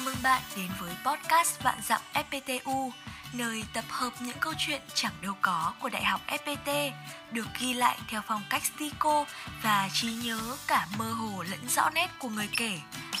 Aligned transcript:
Chào 0.00 0.06
mừng 0.06 0.22
bạn 0.22 0.42
đến 0.56 0.66
với 0.80 0.90
podcast 1.06 1.62
Vạn 1.62 1.78
Dặm 1.88 2.00
FPTU, 2.14 2.90
nơi 3.32 3.64
tập 3.74 3.84
hợp 3.88 4.10
những 4.20 4.36
câu 4.40 4.52
chuyện 4.58 4.80
chẳng 4.94 5.12
đâu 5.22 5.32
có 5.42 5.72
của 5.82 5.88
Đại 5.88 6.04
học 6.04 6.20
FPT, 6.26 6.90
được 7.32 7.46
ghi 7.60 7.74
lại 7.74 7.98
theo 8.08 8.20
phong 8.26 8.42
cách 8.50 8.62
stico 8.64 9.24
và 9.62 9.88
trí 9.92 10.12
nhớ 10.24 10.38
cả 10.66 10.86
mơ 10.98 11.04
hồ 11.04 11.44
lẫn 11.50 11.68
rõ 11.68 11.90
nét 11.94 12.08
của 12.18 12.28
người 12.28 12.48
kể. 12.56 12.78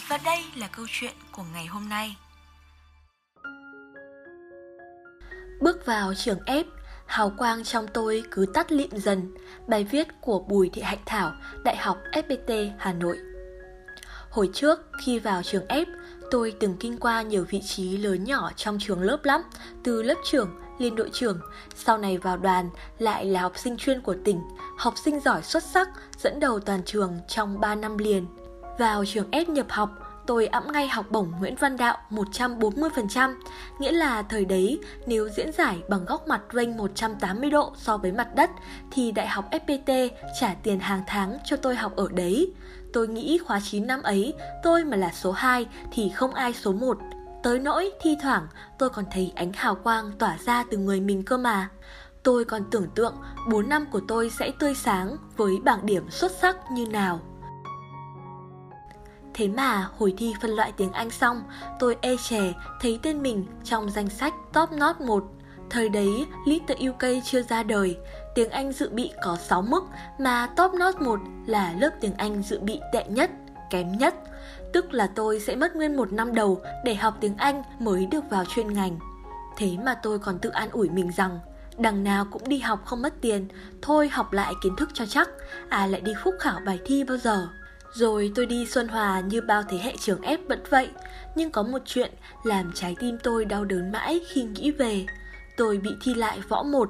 Và 0.08 0.18
đây 0.24 0.44
là 0.56 0.68
câu 0.72 0.86
chuyện 0.88 1.12
của 1.32 1.44
ngày 1.54 1.66
hôm 1.66 1.88
nay. 1.88 2.16
Bước 5.60 5.86
vào 5.86 6.14
trường 6.14 6.38
F, 6.46 6.64
hào 7.06 7.32
quang 7.38 7.64
trong 7.64 7.86
tôi 7.94 8.22
cứ 8.30 8.46
tắt 8.54 8.72
lịm 8.72 8.90
dần. 8.92 9.34
Bài 9.66 9.84
viết 9.84 10.08
của 10.20 10.38
Bùi 10.38 10.70
Thị 10.72 10.82
Hạnh 10.82 11.02
Thảo, 11.06 11.32
Đại 11.64 11.76
học 11.76 11.98
FPT 12.12 12.70
Hà 12.78 12.92
Nội. 12.92 13.18
Hồi 14.30 14.50
trước, 14.54 14.80
khi 15.04 15.18
vào 15.18 15.42
trường 15.42 15.66
F, 15.66 15.86
tôi 16.30 16.54
từng 16.60 16.76
kinh 16.80 16.98
qua 16.98 17.22
nhiều 17.22 17.44
vị 17.50 17.60
trí 17.64 17.96
lớn 17.96 18.24
nhỏ 18.24 18.50
trong 18.56 18.78
trường 18.80 19.02
lớp 19.02 19.24
lắm, 19.24 19.42
từ 19.82 20.02
lớp 20.02 20.14
trưởng, 20.24 20.50
liên 20.78 20.94
đội 20.94 21.10
trưởng, 21.12 21.40
sau 21.74 21.98
này 21.98 22.18
vào 22.18 22.36
đoàn 22.36 22.70
lại 22.98 23.24
là 23.24 23.40
học 23.40 23.52
sinh 23.56 23.76
chuyên 23.76 24.00
của 24.00 24.14
tỉnh, 24.24 24.40
học 24.78 24.94
sinh 25.04 25.20
giỏi 25.20 25.42
xuất 25.42 25.62
sắc, 25.62 25.88
dẫn 26.18 26.40
đầu 26.40 26.60
toàn 26.60 26.82
trường 26.82 27.18
trong 27.28 27.60
3 27.60 27.74
năm 27.74 27.98
liền. 27.98 28.26
Vào 28.78 29.04
trường 29.04 29.28
S 29.32 29.48
nhập 29.48 29.66
học, 29.68 29.90
tôi 30.26 30.46
ẵm 30.46 30.72
ngay 30.72 30.88
học 30.88 31.06
bổng 31.10 31.32
Nguyễn 31.38 31.54
Văn 31.54 31.76
Đạo 31.76 31.98
140%, 32.10 33.34
nghĩa 33.78 33.92
là 33.92 34.22
thời 34.22 34.44
đấy 34.44 34.80
nếu 35.06 35.28
diễn 35.28 35.52
giải 35.52 35.78
bằng 35.88 36.04
góc 36.04 36.28
mặt 36.28 36.40
range 36.52 36.76
180 36.76 37.50
độ 37.50 37.72
so 37.76 37.96
với 37.96 38.12
mặt 38.12 38.34
đất 38.34 38.50
thì 38.90 39.12
Đại 39.12 39.28
học 39.28 39.44
FPT 39.50 40.08
trả 40.40 40.54
tiền 40.62 40.80
hàng 40.80 41.02
tháng 41.06 41.38
cho 41.44 41.56
tôi 41.56 41.76
học 41.76 41.96
ở 41.96 42.08
đấy. 42.12 42.52
Tôi 42.92 43.08
nghĩ 43.08 43.38
khóa 43.38 43.60
9 43.70 43.86
năm 43.86 44.02
ấy, 44.02 44.34
tôi 44.62 44.84
mà 44.84 44.96
là 44.96 45.12
số 45.12 45.32
2 45.32 45.66
thì 45.92 46.08
không 46.08 46.34
ai 46.34 46.54
số 46.54 46.72
1. 46.72 46.98
Tới 47.42 47.58
nỗi 47.58 47.90
thi 48.00 48.16
thoảng 48.22 48.46
tôi 48.78 48.90
còn 48.90 49.04
thấy 49.12 49.32
ánh 49.34 49.52
hào 49.52 49.74
quang 49.74 50.12
tỏa 50.18 50.38
ra 50.44 50.64
từ 50.70 50.76
người 50.76 51.00
mình 51.00 51.22
cơ 51.22 51.36
mà. 51.36 51.68
Tôi 52.22 52.44
còn 52.44 52.62
tưởng 52.70 52.86
tượng 52.94 53.14
4 53.50 53.68
năm 53.68 53.86
của 53.92 54.00
tôi 54.08 54.30
sẽ 54.30 54.50
tươi 54.58 54.74
sáng 54.74 55.16
với 55.36 55.58
bảng 55.64 55.86
điểm 55.86 56.10
xuất 56.10 56.32
sắc 56.32 56.56
như 56.72 56.86
nào. 56.86 57.20
Thế 59.34 59.48
mà 59.48 59.88
hồi 59.98 60.14
thi 60.18 60.34
phân 60.42 60.50
loại 60.50 60.72
tiếng 60.72 60.92
Anh 60.92 61.10
xong, 61.10 61.42
tôi 61.78 61.96
e 62.00 62.16
chè 62.28 62.52
thấy 62.80 63.00
tên 63.02 63.22
mình 63.22 63.46
trong 63.64 63.90
danh 63.90 64.08
sách 64.08 64.34
top 64.52 64.72
not 64.72 65.00
1. 65.00 65.24
Thời 65.70 65.88
đấy, 65.88 66.26
Little 66.46 66.88
UK 66.88 67.24
chưa 67.24 67.42
ra 67.42 67.62
đời, 67.62 67.98
tiếng 68.34 68.50
Anh 68.50 68.72
dự 68.72 68.88
bị 68.88 69.10
có 69.22 69.36
6 69.36 69.62
mức 69.62 69.84
mà 70.18 70.46
top 70.56 70.74
not 70.74 71.00
1 71.00 71.20
là 71.46 71.74
lớp 71.78 71.90
tiếng 72.00 72.14
Anh 72.16 72.42
dự 72.42 72.60
bị 72.60 72.80
tệ 72.92 73.04
nhất, 73.08 73.30
kém 73.70 73.98
nhất. 73.98 74.14
Tức 74.72 74.92
là 74.92 75.06
tôi 75.06 75.40
sẽ 75.40 75.56
mất 75.56 75.76
nguyên 75.76 75.96
một 75.96 76.12
năm 76.12 76.34
đầu 76.34 76.60
để 76.84 76.94
học 76.94 77.16
tiếng 77.20 77.36
Anh 77.36 77.62
mới 77.78 78.06
được 78.06 78.24
vào 78.30 78.44
chuyên 78.44 78.72
ngành. 78.72 78.98
Thế 79.56 79.70
mà 79.84 79.94
tôi 79.94 80.18
còn 80.18 80.38
tự 80.38 80.50
an 80.50 80.68
ủi 80.70 80.88
mình 80.88 81.10
rằng 81.16 81.38
đằng 81.78 82.04
nào 82.04 82.24
cũng 82.30 82.48
đi 82.48 82.58
học 82.58 82.82
không 82.84 83.02
mất 83.02 83.14
tiền, 83.20 83.48
thôi 83.82 84.08
học 84.08 84.32
lại 84.32 84.52
kiến 84.62 84.76
thức 84.76 84.90
cho 84.94 85.06
chắc, 85.06 85.28
à 85.68 85.86
lại 85.86 86.00
đi 86.00 86.12
phúc 86.24 86.34
khảo 86.40 86.60
bài 86.66 86.78
thi 86.84 87.04
bao 87.04 87.16
giờ. 87.16 87.48
Rồi 87.92 88.32
tôi 88.34 88.46
đi 88.46 88.66
Xuân 88.66 88.88
Hòa 88.88 89.20
như 89.20 89.40
bao 89.40 89.62
thế 89.62 89.78
hệ 89.78 89.94
trường 90.00 90.22
ép 90.22 90.40
vẫn 90.48 90.62
vậy, 90.70 90.88
nhưng 91.34 91.50
có 91.50 91.62
một 91.62 91.82
chuyện 91.86 92.12
làm 92.44 92.72
trái 92.74 92.96
tim 93.00 93.18
tôi 93.22 93.44
đau 93.44 93.64
đớn 93.64 93.92
mãi 93.92 94.20
khi 94.28 94.42
nghĩ 94.42 94.70
về. 94.70 95.06
Tôi 95.60 95.78
bị 95.78 95.96
thi 96.00 96.14
lại 96.14 96.40
võ 96.48 96.62
1. 96.62 96.88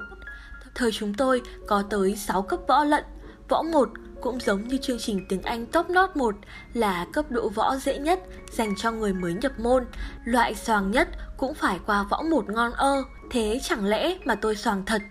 Thời 0.74 0.92
chúng 0.92 1.14
tôi 1.14 1.42
có 1.66 1.82
tới 1.90 2.16
6 2.16 2.42
cấp 2.42 2.60
võ 2.68 2.84
lận. 2.84 3.04
Võ 3.48 3.62
1 3.62 3.88
cũng 4.20 4.40
giống 4.40 4.68
như 4.68 4.76
chương 4.76 4.98
trình 4.98 5.26
tiếng 5.28 5.42
Anh 5.42 5.66
Top 5.66 5.90
Not 5.90 6.16
1 6.16 6.34
là 6.74 7.06
cấp 7.12 7.30
độ 7.30 7.48
võ 7.48 7.76
dễ 7.76 7.98
nhất 7.98 8.20
dành 8.52 8.74
cho 8.76 8.92
người 8.92 9.12
mới 9.12 9.34
nhập 9.34 9.52
môn. 9.60 9.84
Loại 10.24 10.54
xoàng 10.54 10.90
nhất 10.90 11.08
cũng 11.36 11.54
phải 11.54 11.78
qua 11.86 12.02
võ 12.02 12.22
1 12.22 12.48
ngon 12.48 12.72
ơ. 12.72 13.02
Thế 13.30 13.60
chẳng 13.62 13.84
lẽ 13.84 14.16
mà 14.24 14.34
tôi 14.34 14.56
xoàng 14.56 14.82
thật 14.86 15.02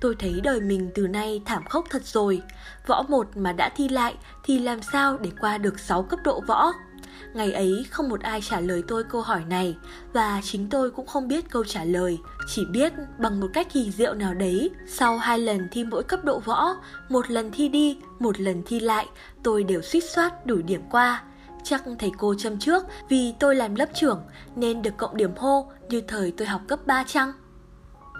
Tôi 0.00 0.16
thấy 0.18 0.40
đời 0.42 0.60
mình 0.60 0.90
từ 0.94 1.06
nay 1.06 1.42
thảm 1.44 1.64
khốc 1.68 1.86
thật 1.90 2.04
rồi. 2.04 2.42
Võ 2.86 3.02
một 3.02 3.36
mà 3.36 3.52
đã 3.52 3.68
thi 3.76 3.88
lại 3.88 4.14
thì 4.44 4.58
làm 4.58 4.82
sao 4.82 5.18
để 5.18 5.30
qua 5.40 5.58
được 5.58 5.78
6 5.78 6.02
cấp 6.02 6.20
độ 6.24 6.40
võ? 6.40 6.72
Ngày 7.34 7.52
ấy 7.52 7.86
không 7.90 8.08
một 8.08 8.20
ai 8.20 8.40
trả 8.40 8.60
lời 8.60 8.82
tôi 8.88 9.04
câu 9.04 9.22
hỏi 9.22 9.44
này 9.48 9.76
và 10.12 10.40
chính 10.44 10.68
tôi 10.68 10.90
cũng 10.90 11.06
không 11.06 11.28
biết 11.28 11.50
câu 11.50 11.64
trả 11.64 11.84
lời, 11.84 12.18
chỉ 12.46 12.64
biết 12.72 12.92
bằng 13.18 13.40
một 13.40 13.46
cách 13.52 13.72
kỳ 13.72 13.90
diệu 13.90 14.14
nào 14.14 14.34
đấy, 14.34 14.70
sau 14.86 15.18
hai 15.18 15.38
lần 15.38 15.68
thi 15.70 15.84
mỗi 15.84 16.02
cấp 16.02 16.24
độ 16.24 16.38
võ, 16.38 16.76
một 17.08 17.30
lần 17.30 17.50
thi 17.50 17.68
đi, 17.68 17.98
một 18.18 18.40
lần 18.40 18.62
thi 18.66 18.80
lại, 18.80 19.06
tôi 19.42 19.64
đều 19.64 19.82
suýt 19.82 20.04
soát 20.04 20.46
đủ 20.46 20.56
điểm 20.56 20.82
qua. 20.90 21.22
Chắc 21.64 21.84
thầy 21.98 22.12
cô 22.18 22.34
châm 22.34 22.58
trước 22.58 22.84
vì 23.08 23.34
tôi 23.40 23.56
làm 23.56 23.74
lớp 23.74 23.88
trưởng 23.94 24.22
nên 24.56 24.82
được 24.82 24.96
cộng 24.96 25.16
điểm 25.16 25.30
hô 25.36 25.70
như 25.88 26.00
thời 26.08 26.30
tôi 26.36 26.48
học 26.48 26.60
cấp 26.68 26.86
3 26.86 27.04
chăng? 27.04 27.32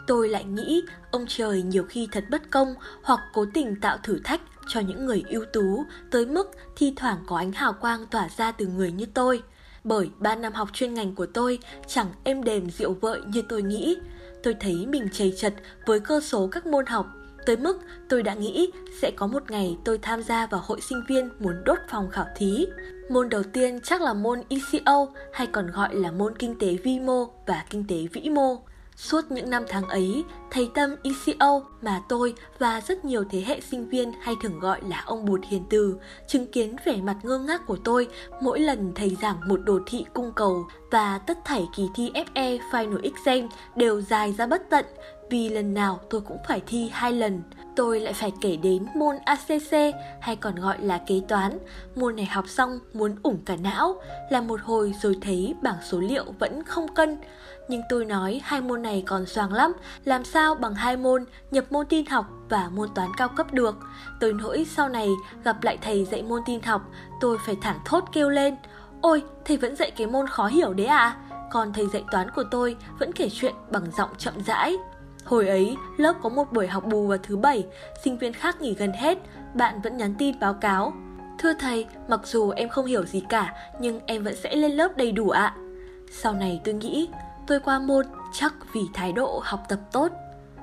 tôi 0.07 0.29
lại 0.29 0.45
nghĩ 0.45 0.83
ông 1.11 1.25
trời 1.29 1.63
nhiều 1.63 1.85
khi 1.85 2.09
thật 2.13 2.25
bất 2.31 2.51
công 2.51 2.75
hoặc 3.03 3.21
cố 3.33 3.47
tình 3.55 3.81
tạo 3.81 3.99
thử 4.03 4.21
thách 4.25 4.41
cho 4.67 4.81
những 4.81 5.07
người 5.07 5.25
ưu 5.29 5.45
tú, 5.45 5.85
tới 6.11 6.27
mức 6.27 6.51
thi 6.77 6.93
thoảng 6.97 7.19
có 7.27 7.37
ánh 7.37 7.53
hào 7.53 7.73
quang 7.73 8.07
tỏa 8.07 8.29
ra 8.37 8.53
từ 8.53 8.67
người 8.67 8.93
như 8.93 9.07
tôi. 9.15 9.43
Bởi 9.85 10.11
ba 10.19 10.37
năm 10.37 10.53
học 10.53 10.69
chuyên 10.73 10.95
ngành 10.95 11.15
của 11.15 11.27
tôi 11.27 11.59
chẳng 11.87 12.13
êm 12.25 12.45
đềm 12.45 12.71
rượu 12.71 12.95
vợi 13.01 13.21
như 13.27 13.43
tôi 13.49 13.63
nghĩ. 13.63 13.97
Tôi 14.43 14.55
thấy 14.61 14.87
mình 14.87 15.09
chầy 15.13 15.35
chật 15.37 15.55
với 15.87 16.01
cơ 16.01 16.21
số 16.21 16.49
các 16.53 16.67
môn 16.67 16.87
học, 16.87 17.07
Tới 17.47 17.57
mức 17.57 17.79
tôi 18.09 18.23
đã 18.23 18.35
nghĩ 18.35 18.71
sẽ 19.03 19.11
có 19.17 19.27
một 19.27 19.51
ngày 19.51 19.79
tôi 19.85 19.99
tham 19.99 20.23
gia 20.23 20.47
vào 20.47 20.61
hội 20.65 20.81
sinh 20.81 21.03
viên 21.09 21.31
muốn 21.39 21.65
đốt 21.65 21.79
phòng 21.89 22.11
khảo 22.11 22.27
thí. 22.37 22.67
Môn 23.11 23.29
đầu 23.29 23.43
tiên 23.43 23.81
chắc 23.81 24.03
là 24.03 24.15
môn 24.15 24.43
ECO 24.49 25.07
hay 25.33 25.47
còn 25.47 25.71
gọi 25.71 25.95
là 25.95 26.11
môn 26.11 26.39
kinh 26.39 26.59
tế 26.59 26.75
vi 26.75 27.01
mô 27.01 27.25
và 27.47 27.65
kinh 27.71 27.85
tế 27.89 27.97
vĩ 28.13 28.31
mô. 28.31 28.57
Suốt 28.97 29.31
những 29.31 29.51
năm 29.51 29.65
tháng 29.69 29.89
ấy, 29.89 30.25
thầy 30.51 30.71
Tâm 30.75 30.97
ECO 31.03 31.61
mà 31.83 32.03
tôi 32.09 32.35
và 32.59 32.81
rất 32.81 33.05
nhiều 33.05 33.25
thế 33.31 33.45
hệ 33.47 33.61
sinh 33.61 33.89
viên 33.89 34.13
hay 34.21 34.35
thường 34.43 34.61
gọi 34.61 34.81
là 34.89 35.03
ông 35.07 35.25
Bụt 35.25 35.41
Hiền 35.49 35.65
Từ 35.71 35.97
chứng 36.29 36.47
kiến 36.47 36.77
vẻ 36.85 36.97
mặt 36.97 37.17
ngơ 37.23 37.39
ngác 37.39 37.67
của 37.67 37.77
tôi 37.85 38.09
mỗi 38.41 38.61
lần 38.61 38.93
thầy 38.95 39.17
giảng 39.23 39.49
một 39.49 39.61
đồ 39.65 39.81
thị 39.87 40.05
cung 40.15 40.33
cầu 40.37 40.67
và 40.91 41.19
tất 41.19 41.39
thảy 41.45 41.69
kỳ 41.77 41.89
thi 41.95 42.11
FE 42.15 42.59
Final 42.71 43.03
Exam 43.03 43.49
đều 43.77 44.01
dài 44.01 44.35
ra 44.39 44.47
bất 44.47 44.63
tận 44.71 44.85
vì 45.31 45.49
lần 45.49 45.75
nào 45.75 46.01
tôi 46.11 46.21
cũng 46.21 46.39
phải 46.49 46.63
thi 46.67 46.91
hai 46.93 47.13
lần. 47.13 47.43
Tôi 47.77 48.01
lại 48.01 48.13
phải 48.13 48.33
kể 48.41 48.57
đến 48.57 48.87
môn 48.97 49.17
ACC 49.25 49.95
hay 50.21 50.37
còn 50.37 50.55
gọi 50.55 50.77
là 50.81 50.99
kế 51.07 51.21
toán. 51.29 51.59
Môn 51.95 52.17
này 52.17 52.27
học 52.27 52.49
xong 52.49 52.79
muốn 52.93 53.17
ủng 53.23 53.39
cả 53.45 53.57
não, 53.57 54.01
làm 54.31 54.47
một 54.47 54.61
hồi 54.63 54.95
rồi 55.03 55.19
thấy 55.21 55.55
bảng 55.63 55.77
số 55.83 56.01
liệu 56.01 56.25
vẫn 56.39 56.65
không 56.65 56.95
cân. 56.95 57.19
Nhưng 57.69 57.83
tôi 57.89 58.05
nói 58.05 58.41
hai 58.45 58.61
môn 58.61 58.83
này 58.83 59.03
còn 59.07 59.27
soàng 59.27 59.53
lắm, 59.53 59.73
làm 60.05 60.25
sao 60.25 60.55
bằng 60.55 60.75
hai 60.75 60.97
môn 60.97 61.25
nhập 61.51 61.65
môn 61.71 61.87
tin 61.87 62.07
học 62.07 62.27
và 62.49 62.69
môn 62.69 62.89
toán 62.95 63.09
cao 63.17 63.29
cấp 63.29 63.53
được. 63.53 63.77
Tới 64.21 64.33
nỗi 64.33 64.67
sau 64.77 64.89
này 64.89 65.09
gặp 65.45 65.65
lại 65.65 65.79
thầy 65.83 66.05
dạy 66.05 66.23
môn 66.23 66.43
tin 66.47 66.63
học, 66.63 66.83
tôi 67.21 67.39
phải 67.47 67.57
thẳng 67.63 67.79
thốt 67.85 68.05
kêu 68.13 68.31
lên. 68.31 68.57
Ôi, 69.01 69.23
thầy 69.45 69.57
vẫn 69.57 69.77
dạy 69.77 69.91
cái 69.91 70.07
môn 70.07 70.27
khó 70.27 70.47
hiểu 70.47 70.73
đấy 70.73 70.87
à? 70.87 71.17
Còn 71.51 71.73
thầy 71.73 71.87
dạy 71.87 72.05
toán 72.11 72.31
của 72.31 72.45
tôi 72.51 72.77
vẫn 72.99 73.13
kể 73.13 73.29
chuyện 73.33 73.55
bằng 73.71 73.85
giọng 73.97 74.11
chậm 74.19 74.35
rãi. 74.47 74.77
Hồi 75.25 75.49
ấy, 75.49 75.77
lớp 75.97 76.15
có 76.23 76.29
một 76.29 76.53
buổi 76.53 76.67
học 76.67 76.85
bù 76.85 77.07
vào 77.07 77.19
thứ 77.23 77.37
bảy, 77.37 77.67
sinh 78.05 78.19
viên 78.19 78.33
khác 78.33 78.61
nghỉ 78.61 78.75
gần 78.75 78.93
hết, 78.93 79.19
bạn 79.55 79.81
vẫn 79.83 79.97
nhắn 79.97 80.15
tin 80.19 80.39
báo 80.41 80.55
cáo. 80.55 80.93
Thưa 81.39 81.53
thầy, 81.61 81.87
mặc 82.09 82.21
dù 82.25 82.51
em 82.51 82.69
không 82.69 82.87
hiểu 82.87 83.05
gì 83.05 83.23
cả, 83.29 83.55
nhưng 83.81 84.01
em 84.07 84.25
vẫn 84.25 84.35
sẽ 84.37 84.57
lên 84.57 84.73
lớp 84.73 84.97
đầy 84.97 85.13
đủ 85.13 85.31
ạ. 85.31 85.55
Sau 86.11 86.33
này 86.33 86.61
tôi 86.65 86.75
nghĩ, 86.75 87.09
tôi 87.47 87.61
qua 87.61 87.79
môn 87.79 88.07
chắc 88.33 88.55
vì 88.73 88.81
thái 88.95 89.13
độ 89.13 89.41
học 89.45 89.61
tập 89.69 89.79
tốt. 89.93 90.13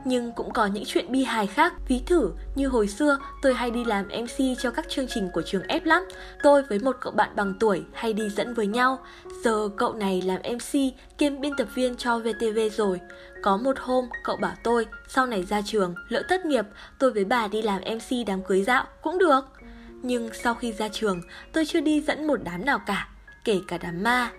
Nhưng 0.06 0.32
cũng 0.32 0.54
có 0.54 0.66
những 0.66 0.84
chuyện 0.88 1.12
bi 1.12 1.24
hài 1.24 1.48
khác, 1.48 1.74
ví 1.88 2.02
thử 2.06 2.32
như 2.56 2.68
hồi 2.68 2.88
xưa 2.88 3.18
tôi 3.42 3.54
hay 3.54 3.72
đi 3.72 3.86
làm 3.86 4.08
MC 4.08 4.58
cho 4.60 4.72
các 4.72 4.90
chương 4.90 5.08
trình 5.08 5.30
của 5.34 5.42
trường 5.42 5.62
F 5.62 5.80
lắm. 5.84 6.08
Tôi 6.44 6.64
với 6.64 6.80
một 6.80 6.98
cậu 7.02 7.12
bạn 7.12 7.30
bằng 7.36 7.54
tuổi 7.60 7.84
hay 7.94 8.14
đi 8.14 8.30
dẫn 8.30 8.54
với 8.54 8.68
nhau. 8.68 9.00
Giờ 9.44 9.70
cậu 9.78 9.94
này 9.94 10.22
làm 10.22 10.42
MC 10.42 10.80
kiêm 11.18 11.42
biên 11.42 11.56
tập 11.58 11.68
viên 11.76 11.96
cho 11.96 12.20
VTV 12.20 12.60
rồi. 12.72 13.00
Có 13.42 13.58
một 13.58 13.80
hôm 13.80 14.10
cậu 14.24 14.38
bảo 14.38 14.56
tôi 14.64 14.88
sau 15.08 15.26
này 15.26 15.44
ra 15.44 15.62
trường 15.66 15.96
lỡ 16.10 16.24
thất 16.30 16.46
nghiệp 16.46 16.66
tôi 17.00 17.12
với 17.12 17.26
bà 17.26 17.48
đi 17.48 17.62
làm 17.62 17.82
MC 17.82 18.28
đám 18.28 18.44
cưới 18.44 18.64
dạo 18.64 18.86
cũng 19.02 19.18
được. 19.18 19.42
Nhưng 20.02 20.30
sau 20.34 20.54
khi 20.54 20.74
ra 20.74 20.88
trường 20.88 21.22
tôi 21.52 21.66
chưa 21.66 21.82
đi 21.82 22.02
dẫn 22.02 22.28
một 22.28 22.40
đám 22.44 22.66
nào 22.66 22.80
cả, 22.80 23.10
kể 23.44 23.60
cả 23.68 23.78
đám 23.78 24.04
ma 24.04 24.32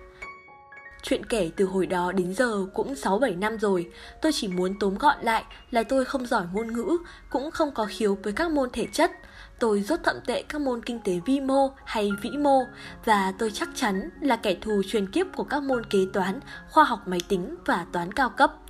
Chuyện 1.02 1.26
kể 1.26 1.50
từ 1.56 1.64
hồi 1.64 1.86
đó 1.86 2.12
đến 2.12 2.34
giờ 2.34 2.66
cũng 2.74 2.94
6-7 2.94 3.38
năm 3.38 3.58
rồi, 3.58 3.90
tôi 4.22 4.32
chỉ 4.32 4.48
muốn 4.48 4.74
tóm 4.80 4.94
gọn 4.98 5.16
lại 5.22 5.44
là 5.70 5.82
tôi 5.82 6.04
không 6.04 6.26
giỏi 6.26 6.44
ngôn 6.52 6.72
ngữ, 6.72 6.96
cũng 7.30 7.50
không 7.50 7.70
có 7.74 7.86
khiếu 7.90 8.18
với 8.22 8.32
các 8.32 8.50
môn 8.50 8.70
thể 8.70 8.86
chất. 8.92 9.10
Tôi 9.58 9.80
rất 9.80 10.04
thậm 10.04 10.16
tệ 10.26 10.42
các 10.42 10.60
môn 10.60 10.82
kinh 10.82 11.00
tế 11.04 11.20
vi 11.26 11.40
mô 11.40 11.70
hay 11.84 12.10
vĩ 12.22 12.30
mô 12.30 12.62
và 13.04 13.32
tôi 13.38 13.50
chắc 13.50 13.68
chắn 13.74 14.10
là 14.20 14.36
kẻ 14.36 14.54
thù 14.60 14.82
truyền 14.88 15.10
kiếp 15.10 15.26
của 15.36 15.44
các 15.44 15.62
môn 15.62 15.86
kế 15.86 15.98
toán, 16.12 16.40
khoa 16.70 16.84
học 16.84 17.08
máy 17.08 17.20
tính 17.28 17.54
và 17.66 17.86
toán 17.92 18.12
cao 18.12 18.30
cấp. 18.30 18.61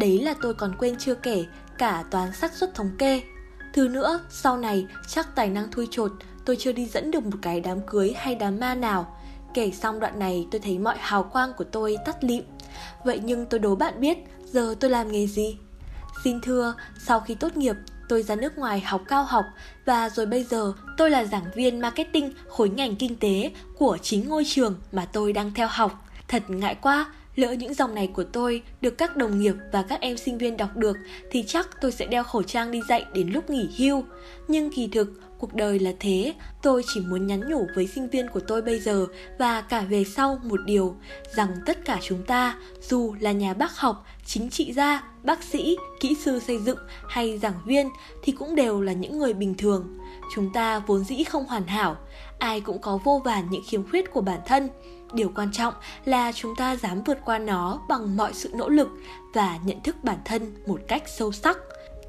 Đấy 0.00 0.18
là 0.18 0.34
tôi 0.42 0.54
còn 0.54 0.74
quên 0.78 0.96
chưa 0.98 1.14
kể 1.14 1.44
cả 1.78 2.04
toán 2.10 2.32
xác 2.32 2.52
suất 2.52 2.74
thống 2.74 2.90
kê. 2.98 3.22
Thứ 3.72 3.88
nữa, 3.88 4.20
sau 4.30 4.56
này 4.56 4.86
chắc 5.08 5.34
tài 5.34 5.48
năng 5.48 5.70
thui 5.70 5.88
chột, 5.90 6.12
tôi 6.44 6.56
chưa 6.56 6.72
đi 6.72 6.86
dẫn 6.86 7.10
được 7.10 7.24
một 7.24 7.38
cái 7.42 7.60
đám 7.60 7.80
cưới 7.86 8.14
hay 8.16 8.34
đám 8.34 8.60
ma 8.60 8.74
nào 8.74 9.16
Kể 9.54 9.70
xong 9.70 10.00
đoạn 10.00 10.18
này 10.18 10.46
tôi 10.50 10.60
thấy 10.60 10.78
mọi 10.78 10.96
hào 10.98 11.22
quang 11.22 11.52
của 11.52 11.64
tôi 11.64 11.96
tắt 12.06 12.24
lịm. 12.24 12.44
Vậy 13.04 13.20
nhưng 13.24 13.46
tôi 13.46 13.60
đố 13.60 13.74
bạn 13.74 14.00
biết 14.00 14.18
giờ 14.44 14.74
tôi 14.80 14.90
làm 14.90 15.12
nghề 15.12 15.26
gì? 15.26 15.58
Xin 16.24 16.40
thưa, 16.40 16.74
sau 16.98 17.20
khi 17.20 17.34
tốt 17.34 17.56
nghiệp, 17.56 17.76
tôi 18.08 18.22
ra 18.22 18.34
nước 18.34 18.58
ngoài 18.58 18.80
học 18.80 19.02
cao 19.08 19.24
học 19.24 19.44
và 19.84 20.08
rồi 20.08 20.26
bây 20.26 20.44
giờ 20.44 20.72
tôi 20.96 21.10
là 21.10 21.24
giảng 21.24 21.44
viên 21.54 21.80
marketing 21.80 22.32
khối 22.48 22.68
ngành 22.68 22.96
kinh 22.96 23.16
tế 23.16 23.50
của 23.78 23.98
chính 24.02 24.28
ngôi 24.28 24.44
trường 24.46 24.74
mà 24.92 25.04
tôi 25.04 25.32
đang 25.32 25.54
theo 25.54 25.68
học. 25.70 26.04
Thật 26.28 26.42
ngại 26.50 26.74
quá, 26.74 27.06
lỡ 27.36 27.52
những 27.52 27.74
dòng 27.74 27.94
này 27.94 28.06
của 28.06 28.24
tôi 28.24 28.62
được 28.80 28.98
các 28.98 29.16
đồng 29.16 29.38
nghiệp 29.38 29.54
và 29.72 29.82
các 29.82 30.00
em 30.00 30.16
sinh 30.16 30.38
viên 30.38 30.56
đọc 30.56 30.76
được 30.76 30.96
thì 31.30 31.44
chắc 31.46 31.68
tôi 31.80 31.92
sẽ 31.92 32.06
đeo 32.06 32.24
khẩu 32.24 32.42
trang 32.42 32.70
đi 32.70 32.80
dạy 32.88 33.04
đến 33.14 33.28
lúc 33.28 33.50
nghỉ 33.50 33.68
hưu. 33.78 34.04
Nhưng 34.48 34.70
kỳ 34.70 34.88
thực, 34.88 35.20
cuộc 35.38 35.54
đời 35.54 35.78
là 35.78 35.92
thế. 36.00 36.34
Tôi 36.62 36.82
chỉ 36.94 37.00
muốn 37.00 37.26
nhắn 37.26 37.40
nhủ 37.50 37.66
với 37.74 37.86
sinh 37.86 38.08
viên 38.08 38.28
của 38.28 38.40
tôi 38.40 38.62
bây 38.62 38.80
giờ 38.80 39.06
và 39.38 39.60
cả 39.60 39.80
về 39.80 40.04
sau 40.04 40.40
một 40.42 40.60
điều 40.66 40.96
rằng 41.34 41.48
tất 41.66 41.84
cả 41.84 41.98
chúng 42.02 42.22
ta 42.26 42.58
dù 42.80 43.14
là 43.20 43.32
nhà 43.32 43.54
bác 43.54 43.76
học 43.76 44.06
chính 44.24 44.50
trị 44.50 44.72
gia 44.72 45.02
bác 45.22 45.42
sĩ 45.42 45.76
kỹ 46.00 46.16
sư 46.24 46.38
xây 46.46 46.58
dựng 46.58 46.78
hay 47.08 47.38
giảng 47.38 47.60
viên 47.66 47.88
thì 48.22 48.32
cũng 48.32 48.54
đều 48.54 48.80
là 48.80 48.92
những 48.92 49.18
người 49.18 49.34
bình 49.34 49.54
thường. 49.58 49.98
Chúng 50.34 50.52
ta 50.52 50.78
vốn 50.78 51.04
dĩ 51.04 51.24
không 51.24 51.46
hoàn 51.46 51.66
hảo 51.66 51.96
ai 52.38 52.60
cũng 52.60 52.78
có 52.78 52.98
vô 53.04 53.22
vàn 53.24 53.50
những 53.50 53.62
khiếm 53.66 53.90
khuyết 53.90 54.10
của 54.10 54.20
bản 54.20 54.40
thân 54.46 54.68
điều 55.12 55.32
quan 55.36 55.52
trọng 55.52 55.74
là 56.04 56.32
chúng 56.32 56.56
ta 56.56 56.76
dám 56.76 57.02
vượt 57.02 57.18
qua 57.24 57.38
nó 57.38 57.80
bằng 57.88 58.16
mọi 58.16 58.34
sự 58.34 58.50
nỗ 58.54 58.68
lực 58.68 58.88
và 59.34 59.58
nhận 59.64 59.80
thức 59.82 59.96
bản 60.02 60.18
thân 60.24 60.54
một 60.66 60.80
cách 60.88 61.02
sâu 61.06 61.32
sắc 61.32 61.56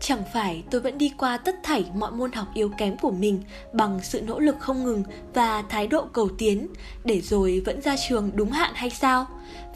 Chẳng 0.02 0.24
phải 0.34 0.64
tôi 0.72 0.82
vẫn 0.82 0.98
đi 0.98 1.12
qua 1.18 1.38
tất 1.38 1.56
thảy 1.64 1.86
mọi 1.96 2.12
môn 2.12 2.32
học 2.32 2.48
yếu 2.54 2.70
kém 2.78 2.98
của 2.98 3.12
mình 3.12 3.44
bằng 3.74 4.00
sự 4.04 4.22
nỗ 4.22 4.40
lực 4.40 4.56
không 4.60 4.84
ngừng 4.84 5.04
và 5.34 5.62
thái 5.62 5.88
độ 5.88 6.06
cầu 6.14 6.30
tiến, 6.38 6.68
để 7.04 7.22
rồi 7.22 7.62
vẫn 7.66 7.82
ra 7.82 7.96
trường 8.10 8.32
đúng 8.34 8.52
hạn 8.52 8.72
hay 8.76 8.90
sao? 8.90 9.26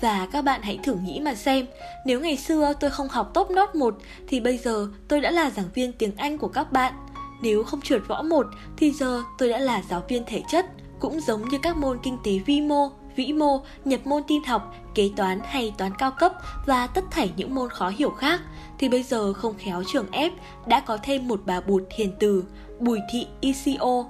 Và 0.02 0.28
các 0.32 0.42
bạn 0.42 0.62
hãy 0.62 0.80
thử 0.84 0.94
nghĩ 0.94 1.20
mà 1.20 1.36
xem, 1.36 1.66
nếu 2.06 2.20
ngày 2.20 2.38
xưa 2.38 2.74
tôi 2.80 2.90
không 2.90 3.08
học 3.08 3.32
top 3.34 3.52
nốt 3.52 3.76
một 3.76 3.98
thì 4.28 4.40
bây 4.40 4.58
giờ 4.58 4.88
tôi 5.08 5.22
đã 5.22 5.32
là 5.32 5.50
giảng 5.50 5.70
viên 5.74 5.94
tiếng 5.94 6.16
Anh 6.18 6.38
của 6.38 6.48
các 6.48 6.72
bạn. 6.72 6.94
Nếu 7.42 7.64
không 7.64 7.82
trượt 7.82 8.02
võ 8.08 8.22
một 8.22 8.46
thì 8.78 8.92
giờ 8.92 9.24
tôi 9.38 9.50
đã 9.50 9.60
là 9.60 9.82
giáo 9.90 10.04
viên 10.08 10.24
thể 10.28 10.44
chất, 10.52 10.66
cũng 11.00 11.20
giống 11.22 11.50
như 11.50 11.58
các 11.62 11.78
môn 11.78 12.00
kinh 12.04 12.18
tế 12.24 12.32
vi 12.46 12.62
mô, 12.62 12.90
vĩ 13.16 13.34
mô, 13.34 13.62
nhập 13.86 14.00
môn 14.06 14.24
tin 14.28 14.44
học, 14.44 14.76
kế 14.96 15.10
toán 15.16 15.40
hay 15.44 15.74
toán 15.78 15.92
cao 15.98 16.12
cấp 16.12 16.34
và 16.66 16.88
tất 16.88 17.04
thảy 17.12 17.32
những 17.36 17.56
môn 17.56 17.70
khó 17.70 17.90
hiểu 17.90 18.10
khác 18.10 18.42
thì 18.80 18.90
bây 18.90 19.04
giờ 19.04 19.34
không 19.34 19.56
khéo 19.58 19.84
trường 19.88 20.12
ép 20.12 20.32
đã 20.68 20.80
có 20.80 20.98
thêm 21.04 21.28
một 21.28 21.42
bà 21.46 21.62
bụt 21.62 21.84
hiền 21.98 22.12
từ 22.20 22.44
Bùi 22.80 23.00
Thị 23.12 23.28
ICO 23.42 24.06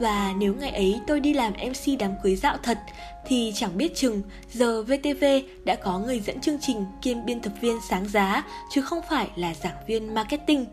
và 0.00 0.34
nếu 0.38 0.54
ngày 0.54 0.70
ấy 0.70 1.00
tôi 1.06 1.20
đi 1.20 1.34
làm 1.34 1.52
MC 1.52 1.98
đám 1.98 2.10
cưới 2.22 2.36
dạo 2.36 2.56
thật 2.62 2.78
thì 3.26 3.52
chẳng 3.54 3.76
biết 3.76 3.94
chừng 3.94 4.22
giờ 4.52 4.82
VTV 4.82 5.24
đã 5.64 5.74
có 5.74 5.98
người 5.98 6.20
dẫn 6.20 6.40
chương 6.40 6.58
trình 6.60 6.84
kiêm 7.02 7.24
biên 7.24 7.40
tập 7.40 7.52
viên 7.60 7.78
sáng 7.88 8.08
giá 8.08 8.44
chứ 8.70 8.82
không 8.82 9.00
phải 9.10 9.28
là 9.36 9.54
giảng 9.54 9.76
viên 9.86 10.14
marketing. 10.14 10.66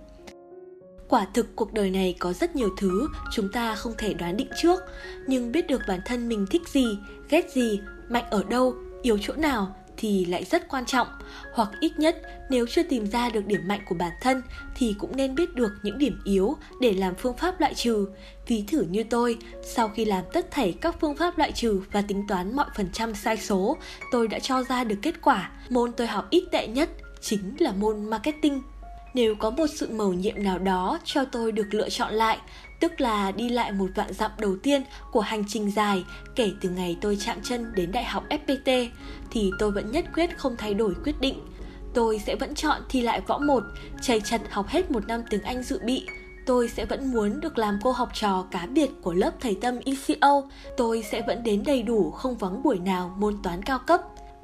Quả 1.10 1.28
thực 1.34 1.56
cuộc 1.56 1.74
đời 1.74 1.90
này 1.90 2.16
có 2.20 2.34
rất 2.34 2.56
nhiều 2.56 2.70
thứ 2.78 3.08
chúng 3.32 3.52
ta 3.52 3.76
không 3.76 3.94
thể 3.98 4.14
đoán 4.14 4.38
định 4.38 4.50
trước, 4.62 4.80
nhưng 5.28 5.52
biết 5.52 5.68
được 5.68 5.82
bản 5.88 6.00
thân 6.06 6.30
mình 6.30 6.46
thích 6.52 6.62
gì, 6.68 6.98
ghét 7.30 7.52
gì, 7.52 7.80
mạnh 8.10 8.26
ở 8.30 8.44
đâu, 8.44 8.76
yếu 9.02 9.18
chỗ 9.22 9.34
nào 9.34 9.76
thì 9.98 10.26
lại 10.26 10.44
rất 10.44 10.68
quan 10.68 10.86
trọng. 10.86 11.08
Hoặc 11.54 11.70
ít 11.80 11.92
nhất 11.98 12.22
nếu 12.50 12.66
chưa 12.68 12.84
tìm 12.84 13.06
ra 13.06 13.30
được 13.30 13.46
điểm 13.46 13.68
mạnh 13.68 13.82
của 13.90 13.96
bản 13.96 14.12
thân 14.22 14.42
thì 14.76 14.96
cũng 15.00 15.18
nên 15.18 15.36
biết 15.36 15.56
được 15.56 15.72
những 15.84 15.98
điểm 15.98 16.22
yếu 16.24 16.56
để 16.82 16.94
làm 16.94 17.16
phương 17.16 17.38
pháp 17.38 17.60
loại 17.60 17.74
trừ. 17.74 18.08
Ví 18.48 18.64
thử 18.68 18.82
như 18.82 19.04
tôi 19.04 19.38
sau 19.64 19.90
khi 19.90 20.06
làm 20.06 20.24
tất 20.34 20.52
thảy 20.52 20.76
các 20.82 20.96
phương 21.02 21.16
pháp 21.16 21.38
loại 21.38 21.52
trừ 21.52 21.82
và 21.92 22.02
tính 22.02 22.24
toán 22.28 22.56
mọi 22.56 22.68
phần 22.76 22.90
trăm 22.94 23.16
sai 23.16 23.38
số 23.38 23.78
tôi 24.12 24.28
đã 24.28 24.40
cho 24.40 24.64
ra 24.64 24.84
được 24.84 24.98
kết 25.02 25.22
quả. 25.22 25.52
Môn 25.70 25.92
tôi 25.92 26.08
học 26.08 26.28
ít 26.30 26.44
tệ 26.52 26.68
nhất 26.68 26.90
chính 27.22 27.56
là 27.60 27.72
môn 27.72 28.10
marketing 28.10 28.62
nếu 29.14 29.36
có 29.36 29.50
một 29.50 29.68
sự 29.68 29.90
mầu 29.92 30.14
nhiệm 30.14 30.44
nào 30.44 30.60
đó 30.60 31.00
cho 31.04 31.26
tôi 31.26 31.52
được 31.52 31.74
lựa 31.74 31.90
chọn 31.90 32.14
lại 32.14 32.38
tức 32.84 33.02
là 33.02 33.32
đi 33.32 33.50
lại 33.50 33.72
một 33.72 33.90
vạn 33.96 34.14
dặm 34.14 34.32
đầu 34.38 34.56
tiên 34.64 34.84
của 35.12 35.22
hành 35.22 35.44
trình 35.48 35.72
dài 35.72 36.04
kể 36.36 36.52
từ 36.62 36.70
ngày 36.70 36.98
tôi 37.02 37.18
chạm 37.26 37.38
chân 37.44 37.72
đến 37.76 37.92
đại 37.92 38.04
học 38.04 38.24
FPT 38.30 38.90
thì 39.32 39.52
tôi 39.60 39.72
vẫn 39.72 39.92
nhất 39.92 40.06
quyết 40.14 40.38
không 40.38 40.56
thay 40.58 40.74
đổi 40.74 40.94
quyết 41.04 41.20
định. 41.20 41.40
Tôi 41.94 42.22
sẽ 42.26 42.36
vẫn 42.36 42.56
chọn 42.56 42.82
thi 42.90 43.02
lại 43.02 43.22
võ 43.28 43.38
một, 43.38 43.64
chầy 44.02 44.22
chặt 44.22 44.42
học 44.52 44.68
hết 44.68 44.92
một 44.92 45.08
năm 45.08 45.22
tiếng 45.30 45.42
Anh 45.42 45.64
dự 45.64 45.80
bị. 45.84 46.06
Tôi 46.46 46.70
sẽ 46.70 46.86
vẫn 46.86 47.12
muốn 47.12 47.40
được 47.40 47.58
làm 47.58 47.80
cô 47.84 47.92
học 47.92 48.10
trò 48.14 48.46
cá 48.52 48.66
biệt 48.66 48.90
của 49.02 49.14
lớp 49.14 49.32
thầy 49.40 49.58
tâm 49.62 49.80
ECO. 49.86 50.42
Tôi 50.78 51.04
sẽ 51.12 51.22
vẫn 51.28 51.44
đến 51.44 51.64
đầy 51.66 51.84
đủ 51.84 52.12
không 52.12 52.38
vắng 52.38 52.64
buổi 52.64 52.80
nào 52.80 53.16
môn 53.18 53.38
toán 53.44 53.64
cao 53.64 53.80
cấp. 53.80 54.02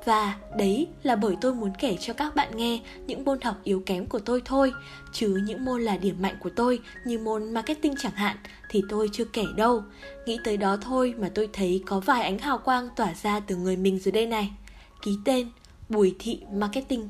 Và 0.09 0.35
đấy 0.57 0.87
là 1.03 1.15
bởi 1.15 1.35
tôi 1.41 1.53
muốn 1.53 1.71
kể 1.79 1.97
cho 1.99 2.13
các 2.13 2.35
bạn 2.35 2.57
nghe 2.57 2.79
những 3.07 3.25
môn 3.25 3.41
học 3.41 3.55
yếu 3.63 3.83
kém 3.85 4.05
của 4.05 4.19
tôi 4.19 4.41
thôi, 4.45 4.73
Chứ 5.13 5.39
những 5.45 5.65
môn 5.65 5.81
là 5.81 5.97
điểm 5.97 6.15
mạnh 6.21 6.35
của 6.39 6.49
tôi 6.55 6.79
như 7.05 7.19
môn 7.19 7.53
marketing 7.53 7.95
chẳng 7.99 8.11
hạn 8.11 8.37
thì 8.69 8.81
tôi 8.89 9.09
chưa 9.13 9.25
kể 9.25 9.43
đâu. 9.55 9.83
Nghĩ 10.25 10.37
tới 10.43 10.57
đó 10.57 10.77
thôi 10.81 11.13
mà 11.17 11.29
tôi 11.35 11.49
thấy 11.53 11.83
có 11.85 11.99
vài 11.99 12.23
ánh 12.23 12.39
hào 12.39 12.57
quang 12.57 12.89
tỏa 12.95 13.13
ra 13.23 13.39
từ 13.39 13.55
người 13.55 13.77
mình 13.77 13.99
dưới 13.99 14.11
đây 14.11 14.25
này. 14.25 14.51
Ký 15.01 15.17
tên 15.25 15.49
Bùi 15.89 16.15
Thị 16.19 16.41
Marketing. 16.53 17.09